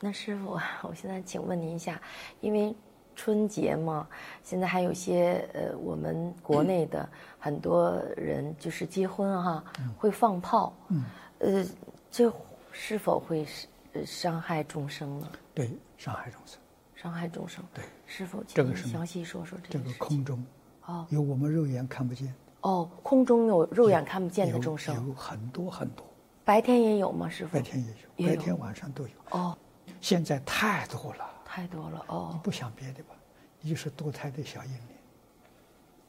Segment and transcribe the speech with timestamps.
[0.00, 2.00] 那师傅， 我现在请问您一下，
[2.40, 2.74] 因为
[3.14, 4.06] 春节嘛，
[4.42, 9.64] 现在还有些呃，我们国内的很多人就是结婚哈，
[9.96, 11.04] 会放炮，嗯，
[11.38, 11.64] 呃，
[12.10, 12.32] 这
[12.72, 15.30] 是否会是呃伤害众生呢？
[15.54, 16.58] 对，伤害众生。
[16.94, 17.62] 伤害众生。
[17.74, 20.04] 对，师傅，这个是请您详细说说这个这个。
[20.04, 20.44] 空中
[20.86, 26.04] 哦有我们肉眼看不见，哦，空中有肉眼看不见的众生，有很多很多，
[26.44, 27.28] 白天也有吗？
[27.28, 27.54] 师傅？
[27.54, 27.84] 白天
[28.16, 29.10] 也有白天晚上都有。
[29.30, 29.56] 哦，
[30.00, 32.30] 现在太多了，太多了哦。
[32.32, 33.14] 你不想别的吧，
[33.60, 34.96] 你就是堕胎的小婴灵，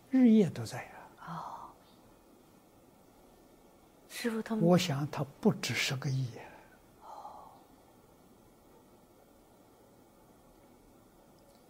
[0.09, 0.91] 日夜都在呀、
[4.09, 6.41] 师傅他们我想他不止十个亿呀、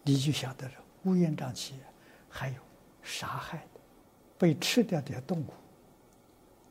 [0.02, 0.74] 你就晓得了，
[1.04, 1.74] 乌烟瘴气，
[2.28, 2.56] 还有
[3.02, 3.80] 杀害的、
[4.38, 5.52] 被吃掉的动物，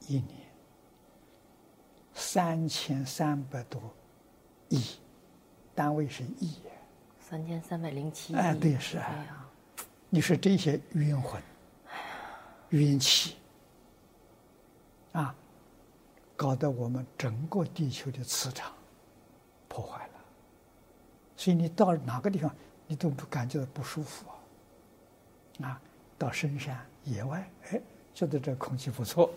[0.08, 0.48] 一年。
[2.20, 3.80] 三千三百多
[4.70, 4.84] 亿，
[5.78, 6.72] 单位是亿呀。
[7.20, 8.36] 三千三百零七亿。
[8.36, 9.28] 哎对是啊哎，
[10.10, 11.40] 你说这些冤魂、
[12.70, 13.36] 冤气
[15.12, 15.36] 啊，
[16.36, 18.74] 搞得我们整个地球的磁场
[19.68, 20.14] 破坏了，
[21.36, 22.52] 所以你到哪个地方，
[22.88, 24.26] 你都不感觉到不舒服
[25.62, 25.70] 啊。
[25.70, 25.82] 啊，
[26.18, 27.80] 到深山野外，哎，
[28.16, 29.30] 觉得这空气不错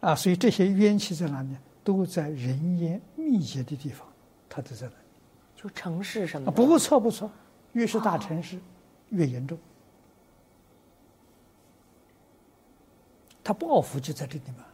[0.00, 1.54] 啊，所以这些冤气在哪里？
[1.84, 4.06] 都在人烟密集的地方，
[4.48, 5.04] 它就在那里。
[5.54, 6.50] 就城市什么。
[6.50, 7.30] 不错不错，
[7.72, 8.58] 越是大城市、
[9.10, 9.58] 越严重。
[13.42, 14.64] 他报复就在这里嘛。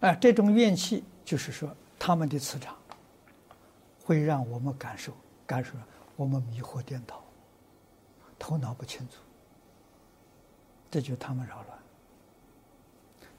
[0.00, 2.76] 哎，这种怨气就是说，他们的磁场
[4.04, 5.14] 会让我们感受
[5.46, 5.72] 感受
[6.14, 7.24] 我们迷惑颠倒，
[8.38, 9.14] 头脑不清楚，
[10.90, 11.78] 这就是他们扰乱。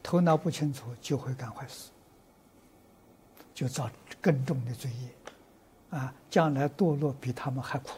[0.01, 1.91] 头脑不清楚就会干坏事。
[3.55, 3.89] 就造
[4.21, 7.91] 更重的罪业，啊，将来堕落比他们还苦。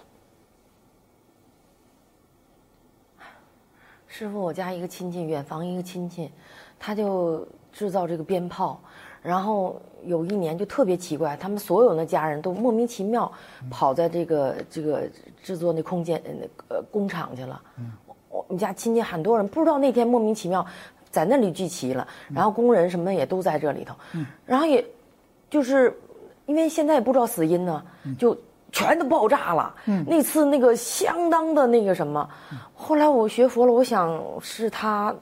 [4.07, 6.31] 师傅，我家一个亲戚，远房一个亲戚，
[6.79, 8.79] 他就制造这个鞭炮，
[9.21, 13.31] 然后有一年就特别奇怪，他们所有的家人都莫名其妙
[13.69, 15.09] 跑在这个这个
[15.43, 17.61] 制作那空间呃那个呃工厂去了。
[17.77, 17.91] 嗯。
[18.29, 20.63] 我们家亲戚很多人不知道那天莫名其妙
[21.09, 23.95] 在那里聚齐了，然后工人什么也都在这里头，
[24.45, 24.85] 然后也
[25.49, 25.97] 就是
[26.45, 27.83] 因为现在也不知道死因呢，
[28.17, 28.37] 就
[28.71, 29.73] 全都爆炸了。
[30.05, 32.29] 那次那个相当的那个什么，
[32.73, 35.13] 后来我学佛了，我想是他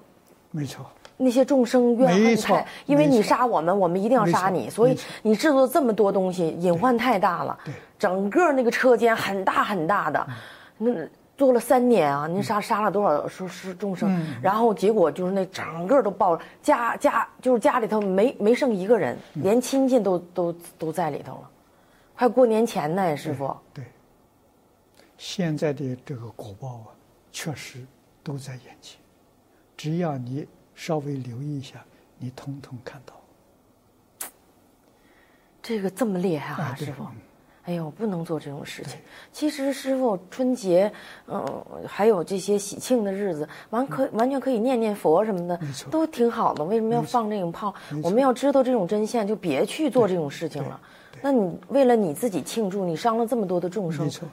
[0.51, 0.85] 没错，
[1.17, 7.73] 那些众生怨恨太，因为你杀我们，我们一定要杀你，所以你制作这么多东西，隐患太大了对。
[7.97, 10.27] 整个那个车间很大很大的，
[10.77, 10.91] 那
[11.37, 14.09] 做了三年啊，您杀杀了多少说是众生？
[14.41, 21.49] 然后结果就是那整个都爆了，家家就是家里头没没剩一个人，连亲戚都都都在里头了，
[22.15, 23.55] 快过年前呢，师傅。
[23.73, 23.83] 对。
[25.17, 26.87] 现在的这个果报啊，
[27.31, 27.85] 确实
[28.21, 28.99] 都在眼前，
[29.77, 31.83] 只要你稍微留意一下，
[32.17, 33.13] 你通通看到。
[35.61, 37.07] 这个这么厉害啊，啊师傅！
[37.65, 38.99] 哎呦，不能做这种事情。
[39.31, 40.91] 其实师傅，春节，
[41.27, 41.43] 嗯、
[41.87, 45.59] 还有这些喜庆的日子，完可完全可以念念佛什么的
[45.89, 46.63] 都挺好的。
[46.63, 47.73] 为什么要放这种炮？
[48.03, 50.79] 我们要知道这种真相，就别去做这种事情了。
[51.21, 54.27] 那你为了你自己庆祝，你伤了这么多的众生没，错，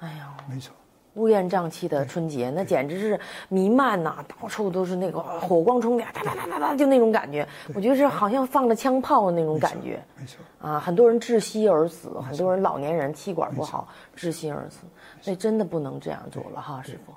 [0.00, 0.74] 哎呀，没错，
[1.14, 7.46] 乌烟瘴气的春节，那简直是弥漫呐、到处都是那个火光冲天，哒哒哒哒哒，就那种感觉。
[7.74, 10.02] 我觉得是好像放了枪炮的那种感觉。
[10.16, 13.86] 没错，啊，很多人窒息而死，很多人老年人气管不好
[14.16, 14.86] 窒息而死，
[15.20, 17.12] 所以真的不能这样做了哈，师傅。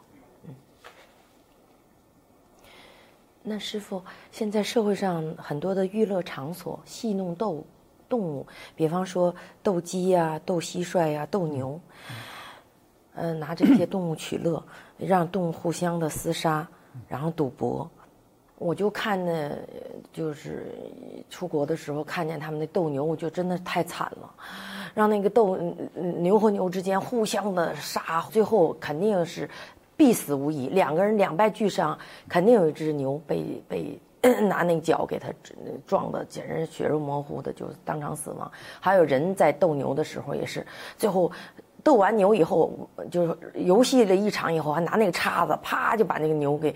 [0.48, 0.56] 嗯，
[3.44, 7.64] 那师傅，现在社会上很多的娱乐场所戏弄斗
[8.10, 8.46] 动物，
[8.76, 9.34] 比方说
[9.64, 11.80] 斗鸡呀、斗蟋蟀呀、斗牛，
[12.10, 12.16] 嗯、
[13.16, 14.64] 嗯拿这些动物取乐，
[14.98, 16.68] 让动物互相的厮杀，
[17.08, 17.90] 然后赌博。
[18.58, 19.52] 我就看呢，
[20.14, 20.74] 就是
[21.30, 24.34] 出国的时候看见他们那斗牛，我就真的太惨了，
[24.94, 25.58] 让那个斗
[25.96, 29.50] 牛和牛之间互相的杀，最后肯定是
[29.98, 31.98] 必死无疑，两个人两败俱伤，
[32.30, 34.00] 肯定有一只牛被被。
[34.50, 35.32] 拿那脚给它
[35.86, 38.52] 撞的，简直血肉模糊的，就当场死亡。
[38.80, 40.66] 还有人在斗牛的时候也是，
[40.98, 41.32] 最后
[41.86, 46.76] 斗完牛以后，就是游戏了一场以后，还拿那个叉子啪就把那个牛给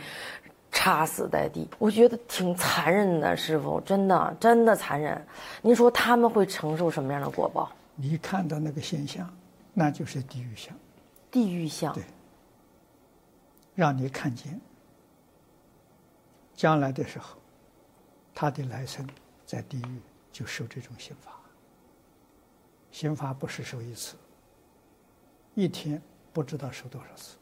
[0.72, 1.68] 插死在地。
[1.80, 5.20] 我觉得挺残忍的，师傅，真的真的残忍。
[5.64, 7.72] 您说他们会承受什么样的果报？
[7.96, 9.28] 你看到那个现象，
[9.74, 10.72] 那就是地狱相，
[11.32, 12.04] 地狱相对，
[13.74, 14.62] 让你看见
[16.54, 17.36] 将来的时候，
[18.36, 19.04] 他的来生
[19.44, 20.00] 在地狱
[20.32, 21.32] 就受这种刑罚。
[22.92, 24.16] 刑罚不是受一次，
[25.56, 26.01] 一天
[26.31, 27.38] 不知道受多少次。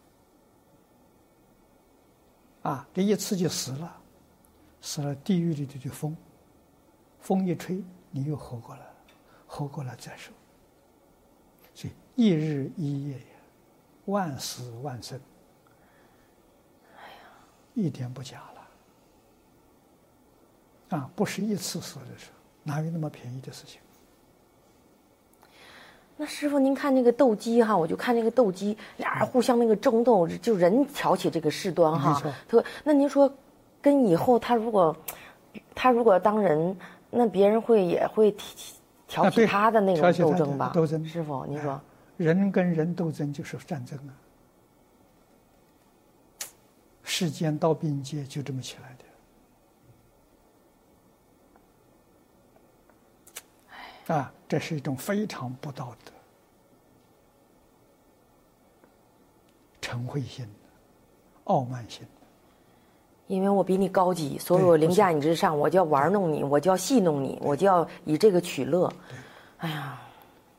[2.63, 4.01] 啊，这一次就死了，
[4.81, 6.15] 死了地狱里头就风，
[7.19, 8.95] 风一吹，你又活过来了，
[9.47, 10.31] 活过来再受。
[11.73, 13.25] 所以一日一夜呀，
[14.05, 15.19] 万死万生。
[16.97, 17.19] 哎呀，
[17.73, 18.57] 一点不假了。
[20.97, 22.33] 啊，不是一次死的时候，
[22.63, 23.79] 哪有那么便宜的事情？
[26.19, 32.19] 那师傅，您看那个斗鸡哈，我就看那个斗鸡，俩人互相那个争斗，就人挑起这个事端哈。
[32.47, 33.31] 特那您说，
[33.79, 34.97] 跟以后他如果，
[35.75, 36.75] 他如果当人，
[37.11, 38.35] 那别人会也会
[39.07, 40.71] 挑起他的那种斗争吧？
[40.73, 41.05] 斗争。
[41.05, 41.79] 师傅，您说，
[42.17, 44.11] 人跟人斗争就是战争啊。
[47.03, 48.97] 世间刀兵劫就这么起来
[54.07, 54.15] 的。
[54.15, 54.33] 啊。
[54.47, 56.11] 这是一种非常不道德、
[59.81, 60.47] 嗔恚心、
[61.45, 62.05] 傲慢心。
[63.27, 68.89] 因为我比你高级，所以我凌驾你之上，我就要玩弄你，我就要戏弄你，我就要以这个取乐。
[69.57, 70.01] 哎呀，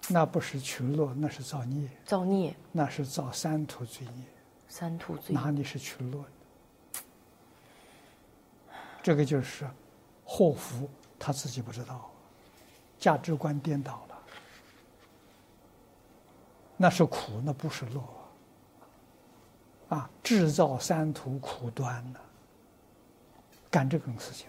[0.07, 1.89] 那不是取乐，那是造孽。
[2.05, 2.55] 造孽。
[2.71, 4.25] 那是造三途罪孽。
[4.69, 5.35] 三途罪。
[5.35, 6.27] 哪里是取乐呢
[9.03, 9.67] 这个就是
[10.23, 12.08] 祸福，他自己不知道。
[12.99, 14.19] 价值观颠倒了，
[16.77, 18.03] 那是苦，那不是乐
[19.97, 20.11] 啊！
[20.23, 22.19] 制造三途苦端呢，
[23.71, 24.47] 干这种事情。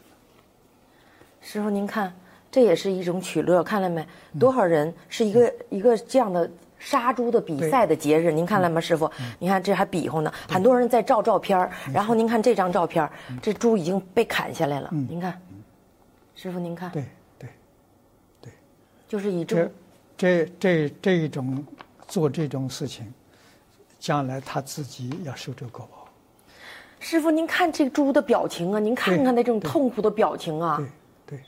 [1.41, 2.13] 师傅，您看，
[2.51, 4.05] 这也是一种取乐，看了没？
[4.39, 8.31] 多少人是一个一个这样的杀猪的比赛的节日？
[8.31, 9.09] 您看了吗，师傅？
[9.37, 13.07] 你看这还比划呢，很多人在照照片然后您看这张照片
[13.41, 14.89] 这猪已经被砍下来了。
[14.91, 15.39] 您看，
[16.35, 16.91] 师傅您看。
[16.91, 17.05] 对。
[19.09, 19.71] 就是以这
[20.15, 21.65] 这这这一种
[22.07, 23.11] 做这种事情，
[23.99, 26.07] 将来他自己要受这个果报。
[26.99, 30.77] 师傅，您看这个猪的表情啊，您看看那种痛苦的表情啊。
[30.77, 30.87] 对
[31.25, 31.43] 对。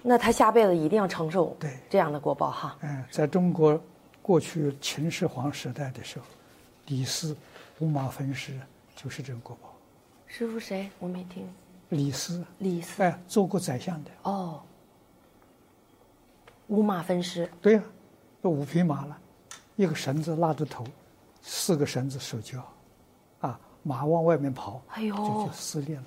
[0.00, 2.76] 那他下辈子一定要承受对这样的果报哈。
[2.80, 3.78] 嗯，在中国
[4.22, 6.24] 过去秦始皇时代的时候，
[6.86, 7.36] 李斯、
[7.80, 8.58] 五马分尸
[8.96, 9.68] 就是这个果报。
[10.26, 10.88] 师傅谁？
[10.98, 11.46] 我没听。
[11.92, 14.10] 李斯，李斯，哎，做过宰相的。
[14.22, 14.62] 哦，
[16.68, 17.46] 五马分尸。
[17.60, 17.82] 对呀，
[18.42, 19.18] 这五匹马了，
[19.76, 20.86] 一个绳子拉着头，
[21.42, 22.66] 四个绳子手脚，
[23.40, 26.04] 啊，马往外面跑，哎呦，就就撕裂了。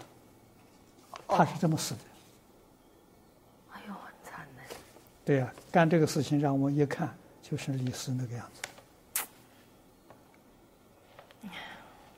[1.28, 2.02] 他是这么死的。
[3.74, 4.76] 哎呦，很惨的。
[5.24, 8.62] 对呀，干这个事情让我一看就是李斯那个样子。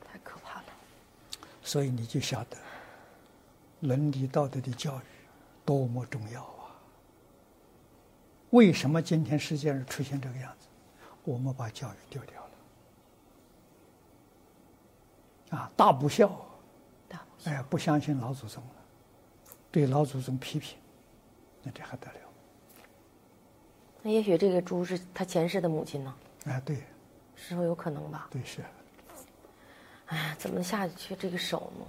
[0.10, 0.66] 太可怕了。
[1.62, 2.56] 所以你就晓得。
[3.82, 5.02] 伦理道德的教育
[5.66, 6.76] 多么重要啊！
[8.52, 10.68] 为什么今天世界上出现这个样子？
[11.24, 12.42] 我们把教育丢掉
[15.52, 15.72] 了啊！
[15.76, 16.32] 大不孝，
[17.44, 18.70] 哎，不相信老祖宗了，
[19.70, 20.78] 对老祖宗批评，
[21.62, 22.20] 那这还得了？
[24.02, 26.16] 那也许这个猪是他前世的母亲呢？
[26.46, 26.82] 哎，对，
[27.36, 28.28] 是否有可能吧？
[28.32, 28.64] 对，是。
[30.06, 31.86] 哎呀，怎么下得去这个手呢？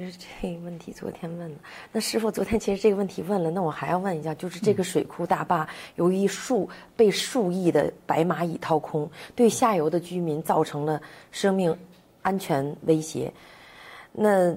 [0.00, 1.56] 其实这个问题昨天问了，
[1.92, 6.66] 那师傅昨天其实这个问题问了，那我还要问一下，就是这个水库大坝由于数
[6.96, 11.02] 被数亿的白蚂蚁掏空，对下游的居民造成了
[11.32, 11.76] 生命
[12.22, 13.30] 安全威胁。
[14.10, 14.56] 那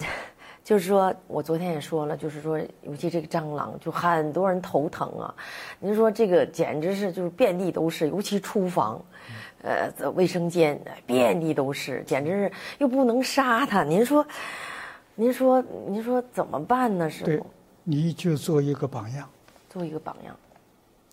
[0.64, 5.34] 就是说我昨天也说了，就是说尤其这个蟑螂，就很多人头疼啊。
[5.80, 9.04] 您说这个简直是就是遍地都是，尤其厨房，
[9.62, 13.84] 呃，卫生间遍地都是，简直是又不能杀它。
[13.84, 14.26] 您说。
[15.20, 17.10] 您说，您说怎么办呢？
[17.10, 17.46] 师傅，
[17.82, 19.28] 你就做一个榜样，
[19.68, 20.36] 做一个榜样。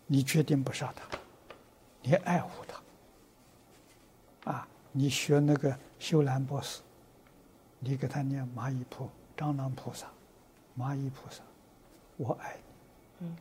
[0.06, 1.18] 你决定不杀他，
[2.04, 4.52] 你爱护他。
[4.52, 6.82] 啊，你学那个修兰博士，
[7.80, 10.06] 你给他念蚂蚁菩蟑螂菩萨、
[10.78, 11.42] 蚂蚁菩萨，
[12.18, 12.56] 我爱
[13.18, 13.26] 你。
[13.26, 13.38] 嗯，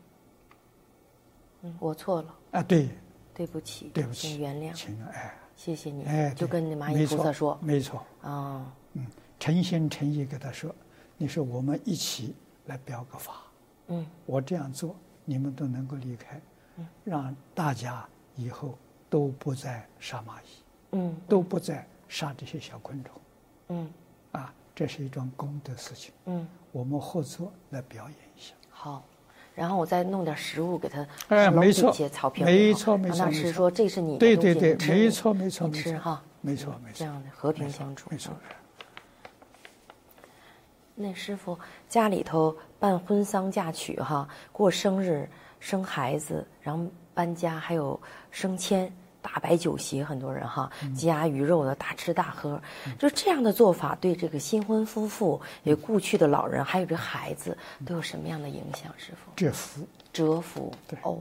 [1.64, 2.34] 嗯，我错了。
[2.52, 2.88] 啊，对，
[3.34, 6.04] 对不起，对不起，请原谅，请哎，谢谢你。
[6.04, 8.02] 哎，就跟蚂蚁菩萨说，没错。
[8.22, 9.06] 啊，嗯。
[9.44, 10.74] 诚心诚意给他说
[11.18, 12.34] ：“你说我们一起
[12.64, 13.42] 来表个法，
[13.88, 16.40] 嗯，我这样做，你们都能够离开，
[16.78, 18.78] 嗯，让大家以后
[19.10, 23.12] 都不再杀蚂蚁，嗯，都不再杀这些小昆虫，
[23.68, 23.90] 嗯，
[24.32, 28.54] 啊，这是一桩功德事情，嗯，我们合作来表演一下。
[28.70, 29.04] 好，
[29.54, 33.30] 然后我再弄点食物给他，哎没错没错没错没错。
[33.30, 35.92] 吃说这是你的对对对没错没错你没错。
[35.92, 36.94] 吃哈，没错没错。
[36.94, 38.08] 这样的和平相处。
[38.10, 38.32] 没错。
[38.40, 38.63] 嗯。
[40.94, 41.58] 那师傅
[41.88, 52.62] 家里头办婚丧嫁娶哈，过生日、生孩子，然后搬家，还有升迁，大摆酒席，很多人哈，鸡鸭鱼肉的大吃大喝，
[52.96, 58.92] 就这样的做法对这个新婚夫妇、也故去的老人，还有这孩子，都有什么样的影响？
[58.96, 61.18] 师傅，折福折福对哦，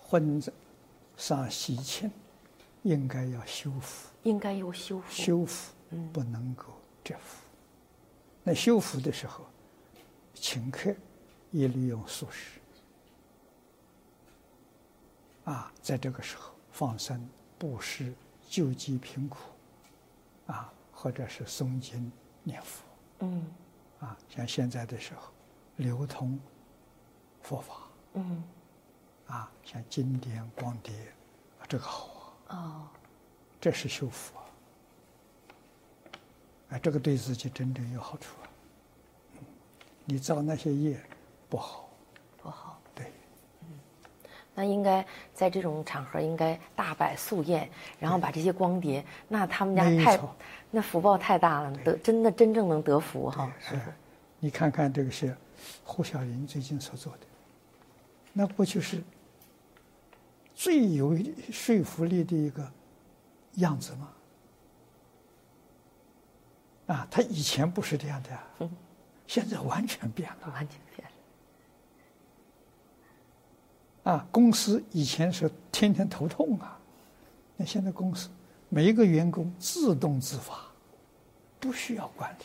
[0.00, 0.40] 婚
[1.16, 2.08] 丧喜庆，
[2.82, 5.72] 应该要修复，应该有修复，修复
[6.12, 6.66] 不能够
[7.04, 7.44] 折福。
[8.42, 9.44] 那修复的时候，
[10.34, 10.94] 请客
[11.50, 12.58] 也利用素食。
[15.44, 18.14] 啊，在这个时候放生、布施、
[18.48, 19.38] 救济贫苦，
[20.46, 22.10] 啊，或者是诵经
[22.42, 22.82] 念佛，
[23.20, 23.46] 嗯。
[24.00, 25.32] 啊，像现在的时候，
[25.76, 26.38] 流通
[27.42, 27.74] 佛法，
[28.14, 28.42] 嗯。
[29.26, 30.94] 啊，像经典光碟，
[31.60, 32.88] 啊这个好啊，哦，
[33.60, 34.43] 这是修复啊，
[36.74, 38.50] 哎，这个对自己真正有好处啊。
[39.38, 39.44] 嗯
[40.06, 41.00] 你造那些业
[41.48, 41.88] 不好，
[42.42, 42.78] 不好。
[42.94, 43.10] 对，
[44.54, 50.20] 那应该在这种场合应该大摆素宴，然后把这些光碟，那他们家太，
[50.70, 53.50] 那福报太大了，得真的真正能得福哈。
[53.60, 53.80] 是，
[54.40, 55.34] 你看看这个是
[55.84, 57.20] 胡小林最近所做的，
[58.32, 59.02] 那不就是
[60.54, 61.16] 最有
[61.50, 62.70] 说服力的一个
[63.54, 64.10] 样子吗？
[66.86, 68.42] 啊，他以前不是这样的呀、
[69.26, 70.48] 现在完全变了。
[70.52, 71.08] 完全变
[74.04, 74.12] 了。
[74.12, 76.78] 啊，公司以前是天天头痛啊，
[77.56, 78.28] 那现在公司
[78.68, 80.60] 每一个员工自动自发，
[81.58, 82.44] 不需要管理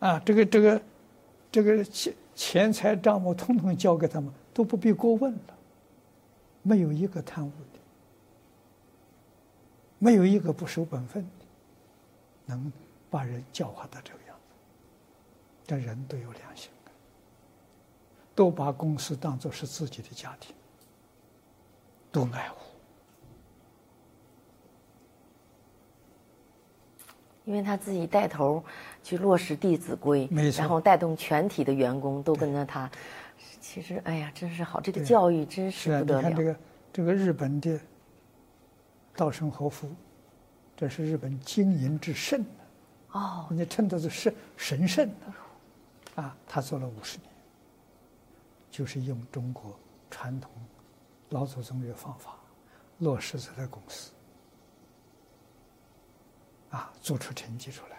[0.00, 0.08] 了。
[0.08, 0.82] 啊，这个这个
[1.52, 5.56] 这个钱钱财账目统统交给他们，都不必过问了，
[6.62, 7.78] 没有一个贪污的，
[9.98, 11.46] 没有一个不守本分的，
[12.46, 12.72] 能
[13.10, 14.54] 把人教化到这个样子，
[15.66, 16.70] 这人都有良心。
[18.34, 20.54] 都把公司当作是自己的家庭，
[22.12, 22.56] 都爱护。
[27.46, 28.62] 因为他自己带头
[29.02, 32.90] 去落实《弟子规没》，错然后带动全体的员工都跟着他。
[33.58, 36.28] 其实，哎呀，真是好，这个教育真是不得了。
[36.28, 36.56] 你看这个
[36.92, 37.80] 这个日本的
[39.16, 39.90] 稻盛和夫，
[40.76, 47.30] 这是日本经营之圣的，哦，人家称他是神神圣的，啊，他做了五十年，
[48.70, 49.74] 就是用中国
[50.10, 50.50] 传统
[51.30, 52.36] 老祖宗的方法
[52.98, 54.12] 落实在他公司，
[56.70, 57.96] 啊，做出成绩出来。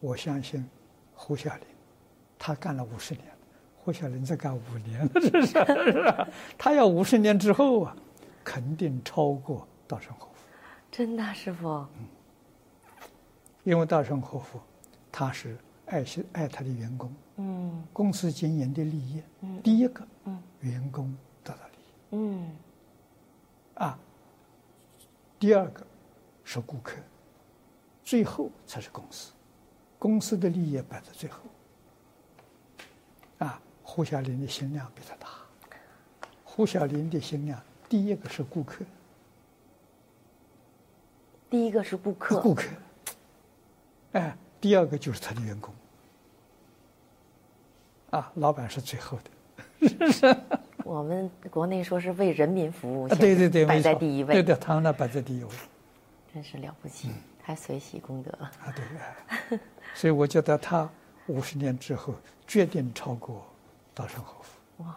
[0.00, 0.68] 我相信
[1.14, 1.66] 胡小林，
[2.38, 3.24] 他干了五十年，
[3.78, 6.28] 胡小林再干五年了，这是是吧？
[6.58, 7.96] 他要五十年之后啊，
[8.46, 10.32] 肯定超过稻盛和夫。
[10.88, 11.84] 真的，师傅，
[13.64, 14.60] 因为稻盛和夫
[15.10, 17.84] 他是爱惜爱他的员工，嗯。
[17.92, 19.60] 公司经营的利益，嗯。
[19.62, 20.40] 第一个嗯。
[20.60, 21.12] 员工
[21.42, 21.92] 得到利益。
[22.12, 22.56] 嗯，
[23.74, 23.98] 啊，
[25.40, 25.84] 第二个
[26.44, 26.98] 是顾客，
[28.04, 29.32] 最后才是公司，
[29.98, 31.40] 公司的利益摆在最后。
[33.38, 35.28] 啊，胡小林的心量比他大，
[36.44, 38.84] 胡小林的心量第一个是顾客，
[41.48, 42.64] 第一个是顾客，顾客，
[44.12, 45.72] 哎，第二个就是他的员工。
[48.10, 49.30] 啊，老板是最后的。
[50.84, 55.50] 我们国内说是为人民服务，啊，对对对，摆没在第一位，对对，他们那摆在第一位。
[56.32, 57.10] 真是了不起，
[57.42, 58.50] 太随喜功德了。
[58.62, 58.84] 啊，对，
[59.28, 59.60] 哎
[59.94, 60.88] 所以我觉得他
[61.26, 62.14] 五十年之后
[62.46, 63.44] 决定超过
[63.94, 64.84] 稻盛和夫。
[64.84, 64.94] 哇，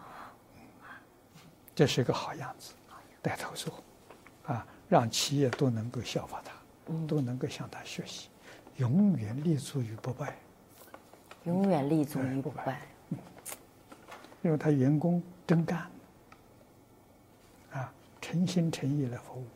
[1.74, 2.72] 这是一个好样子，
[3.22, 3.82] 带头做，
[4.46, 6.52] 啊，让企业都能够效法他，
[7.06, 8.28] 都能够向他学习，
[8.76, 10.36] 永远立足于不败，
[11.44, 12.64] 永远立足于不不败。
[12.64, 12.80] 败。
[14.42, 15.90] 因为他员工真干，
[17.72, 19.46] 啊，诚心诚意来服务，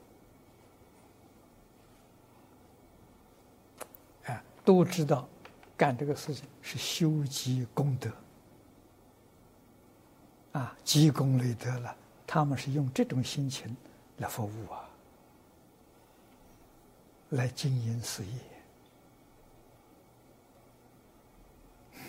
[4.25, 5.27] 哎，都知道
[5.75, 8.11] 干这个事情是修积功德，
[10.53, 11.97] 啊，积功累德了，
[12.35, 13.77] 他们是用这种心情
[14.17, 14.83] 来服务啊，
[17.29, 18.33] 来经营事业。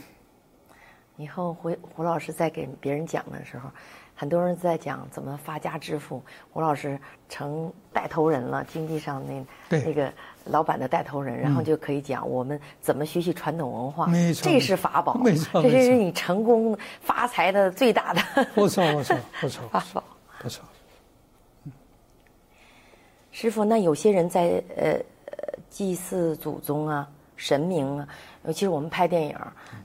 [1.17, 3.69] 以后胡胡老师在给别人讲的时候，
[4.15, 10.11] 很多人在讲怎么发家致富，胡老师成带头人了，经济上那那个
[10.45, 18.19] 老板的带头人，然后就可以讲我们怎么学习传统文化，没错这是法宝，没错这是你成功发财的最大的
[18.55, 19.69] 不错不错不错。
[19.69, 20.03] 法宝。
[20.45, 20.63] 不错。
[23.31, 24.91] 师傅，那有些人在呃
[25.25, 28.07] 呃祭祀祖宗啊、神明啊，
[28.45, 29.35] 尤其是我们拍电影，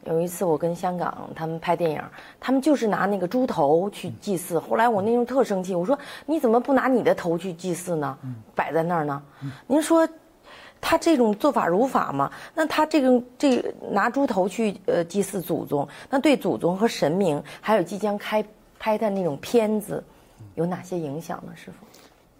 [0.04, 2.02] 有一次我跟香港他们拍电影，
[2.38, 4.58] 他们就是拿那个猪头去祭祀。
[4.58, 8.18] 后来我那时候特生气，我说你怎么不拿你的头去祭祀呢？
[8.54, 9.22] 摆在那儿呢？
[9.66, 10.06] 您说
[10.78, 12.30] 他这种做法如法吗？
[12.54, 18.44] 那他这个这个拿猪头去呃祭祀祖宗，那对祖宗和神明，还有即将开
[18.78, 20.02] 拍的那种片子，
[20.60, 21.56] 有哪些影响呢？
[21.56, 21.86] 师傅？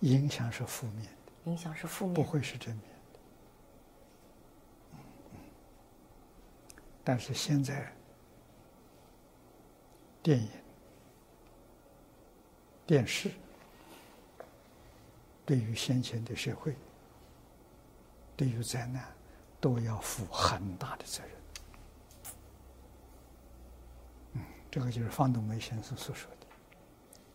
[0.01, 3.19] 影响是负面的，影响是负面不会是正面的。
[7.03, 7.91] 但是现在，
[10.23, 10.51] 电影、
[12.87, 13.31] 电视
[15.47, 16.77] 对于先前的社会，
[18.37, 19.03] 对于灾难，
[19.63, 21.33] 都要负很大的责任。
[24.35, 26.47] 嗯，这个就是方东梅先生所说的，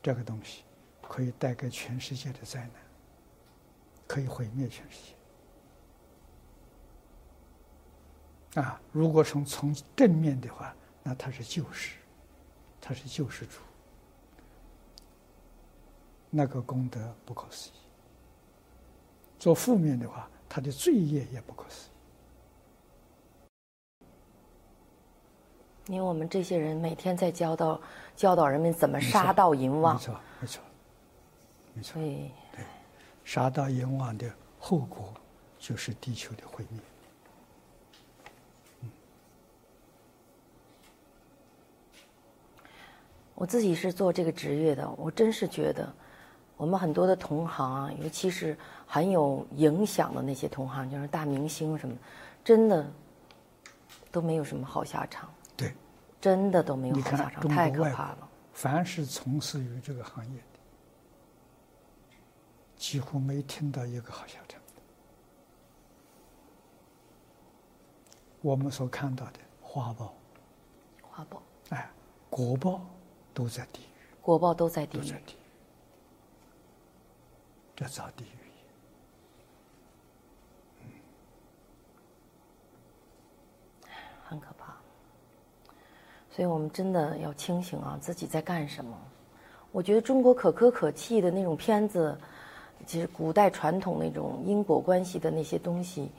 [0.04, 0.64] 这个东西
[1.08, 2.72] 可以带给全世界的灾难，
[4.08, 4.98] 可以毁灭全世
[8.54, 8.62] 界。
[8.62, 11.98] 啊，如果从从正面的话，那他是救世，
[12.80, 13.60] 他是救世主，
[16.30, 17.74] 那个功德不可思议。
[19.38, 21.92] 做负面的话，他的罪业也不可思议。
[25.88, 27.80] 因为我们这些人每天在教导
[28.16, 30.64] 教导人们怎么杀盗淫妄没，错，没错，
[31.76, 32.02] 没错所。
[32.02, 32.32] 以
[33.24, 35.14] 杀到阎王的后果
[35.60, 36.80] 就是地球的毁灭。
[43.34, 45.94] 我自己是做这个职业的，我真是觉得
[46.56, 52.02] 我们很多的同行啊，尤其是很有影响的那些同行，就是大明星什么的，
[52.46, 52.90] 真的
[54.10, 55.74] 都没有什么好下场，对，
[56.22, 60.55] 真的都没有好下场，太可怕了。，凡是从事于这个行业的，
[62.86, 64.82] 几乎没听到一个好下场的。
[68.42, 70.14] 我们所看到的花报，
[71.02, 71.90] 花报、哎，
[72.30, 72.80] 果报
[73.34, 73.86] 都在地狱，
[74.22, 75.38] 国报都在地狱，都在地狱，
[77.76, 78.38] 这造地狱
[83.88, 83.90] 业。
[84.24, 84.76] 很可怕。
[86.30, 88.96] 所以我们真的要清醒啊，自己在干什么。
[89.72, 92.16] 我觉得中国可歌可泣的那种片子，
[92.86, 96.10] 其实古代传统那种因果关系的那些东西，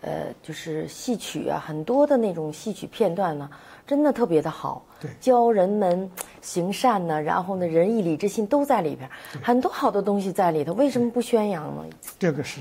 [0.00, 3.50] 呃，就是戏曲啊，很多的那种戏曲片段呢，
[3.86, 9.08] 真的特别的好，对教人们行善呢，然后呢，仁义礼智信都在里边，
[9.42, 11.84] 很多好的东西在里头，为什么不宣扬呢？
[12.18, 12.60] 这个是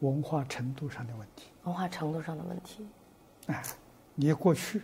[0.00, 1.46] 文化程度上的问题。
[1.64, 2.86] 文化程度上的问题，
[3.46, 3.62] 哎，
[4.14, 4.82] 你过去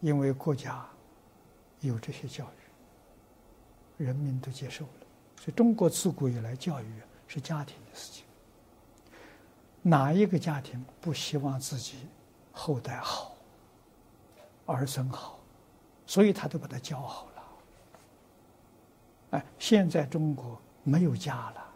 [0.00, 0.84] 因为国家
[1.80, 2.44] 有这些教
[3.98, 4.90] 育，人民都接受了，
[5.40, 6.86] 所以中国自古以来教育
[7.26, 8.26] 是家庭的事情。
[9.80, 12.06] 哪一个家庭不希望自己
[12.52, 13.34] 后代好，
[14.66, 15.40] 儿孙好，
[16.06, 17.42] 所以他都把他教好了。
[19.30, 21.72] 哎，现在中国没有家了，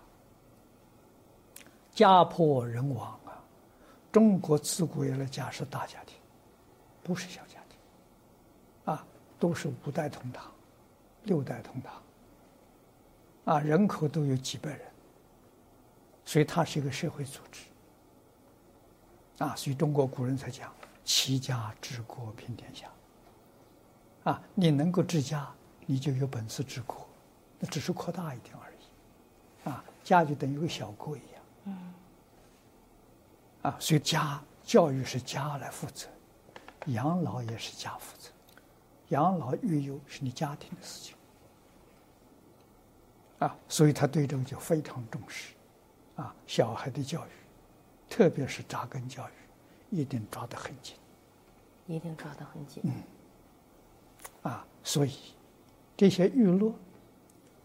[1.94, 3.40] 家破人亡啊！
[4.12, 6.18] 中国自古以来家是大家庭，
[7.02, 9.06] 不是小家庭，啊，
[9.38, 10.52] 都是五代同堂，
[11.22, 11.94] 六代同堂，
[13.44, 14.80] 啊，人口都有几百人，
[16.24, 17.60] 所以它是一个社会组织，
[19.44, 20.72] 啊，所以中国古人才讲
[21.04, 22.90] “齐家治国平天下”，
[24.30, 25.46] 啊，你能够治家，
[25.84, 27.06] 你就有本事治国，
[27.58, 31.42] 那只是扩大一点而已，啊，家就等于个小国一样。
[31.64, 31.94] 嗯
[33.62, 36.06] 啊，所以家教育是家来负责，
[36.86, 38.30] 养老也是家负责，
[39.08, 41.14] 养老育幼是你家庭的事情。
[43.44, 45.54] 啊，所以他对这个就非常重视，
[46.16, 47.30] 啊，小孩的教育，
[48.08, 49.32] 特别是扎根教育，
[49.98, 50.96] 一定抓得很紧。
[51.86, 52.82] 一定抓得很紧。
[52.86, 55.12] 嗯啊，所以
[55.94, 56.72] 这些娱乐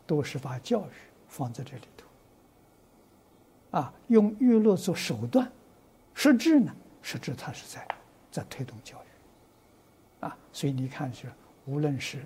[0.05, 0.91] 都是把教育
[1.29, 5.49] 放在这里头，啊，用娱乐做手段，
[6.13, 7.87] 实质呢，实质它是在
[8.29, 11.31] 在推动教育，啊，所以你看是
[11.65, 12.25] 无论是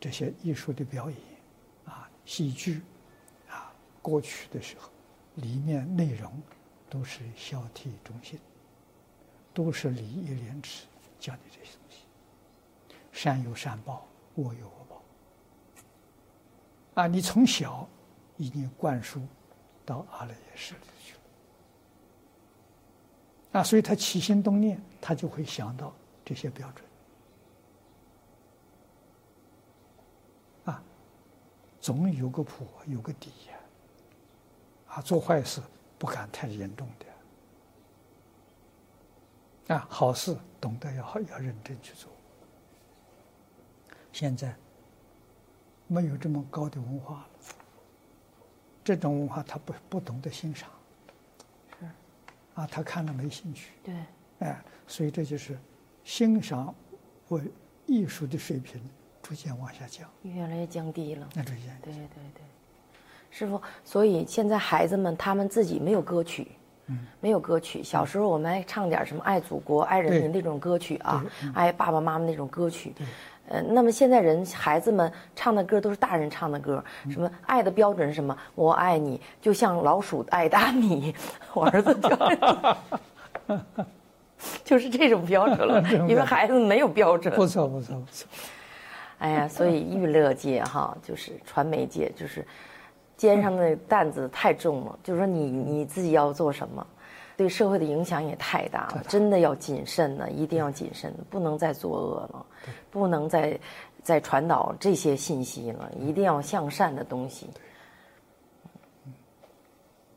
[0.00, 1.18] 这些艺术的表演，
[1.84, 2.80] 啊，戏剧，
[4.04, 4.90] 过去的时候，
[5.36, 6.30] 里面内容
[6.90, 8.38] 都是孝悌忠信，
[9.54, 10.84] 都是礼义廉耻
[11.18, 12.04] 教你这些东西。
[13.10, 15.02] 善有善报，恶有恶报。
[16.94, 17.88] 啊，你从小
[18.36, 19.26] 已经灌输
[19.86, 21.20] 到阿赖耶识里去了，
[23.60, 26.86] 啊，所以他起心动念，他就会想到这些标准，
[30.66, 30.84] 啊，
[31.80, 33.56] 总有个谱，有个底呀，
[35.00, 35.60] 做坏事
[35.98, 36.88] 不敢太严重
[39.68, 42.10] 的，啊，好事懂得要要认真去做。
[44.12, 44.54] 现在
[45.86, 47.28] 没有这么高的文化了，
[48.84, 50.70] 这种文化他不不懂得欣赏，
[51.80, 51.86] 是，
[52.54, 53.94] 啊，他看了没兴趣，对，
[54.40, 55.58] 哎，所以这就是
[56.04, 56.74] 欣赏
[57.28, 57.40] 或
[57.86, 58.80] 艺术的水平
[59.22, 61.28] 逐渐往下降，越来越降低了。
[61.34, 62.44] 那逐渐对对对，
[63.36, 66.46] 师傅，所以现在孩子们他们自己没有歌曲，
[66.86, 67.82] 嗯，没有歌曲。
[67.82, 73.04] 小时候我们爱唱点什么爱祖国、爱人民那种歌曲啊对，爱爸爸妈妈那种歌曲对。
[73.46, 78.34] 呃，那么现在人孩子们唱的歌都是大人唱的歌，嗯什么爱的标准是什么？
[78.54, 81.12] 我爱你，就像老鼠爱大米。
[81.52, 82.08] 我儿子就
[84.64, 87.34] 就是这种标准了， 因为孩子没有标准。
[87.34, 88.26] 不错不错不错，
[89.18, 92.46] 哎呀，所以娱乐界哈，就是传媒界，就是
[93.16, 94.98] 肩上的担子太重了。
[95.02, 96.86] 就是说你你自己要做什么，
[97.36, 102.46] 对社会的影响也太大了，真的要谨慎呢，一定要谨慎，不能再作恶了，
[102.90, 103.58] 不能再
[104.02, 107.48] 再传导这些信息了，一定要向善的东西。